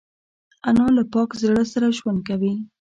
انا 0.67 0.85
له 0.97 1.03
پاک 1.13 1.29
زړه 1.41 1.63
سره 1.73 1.87
ژوند 1.97 2.19
کوي 2.29 2.53